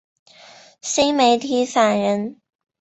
[0.81, 2.41] 新媒体法人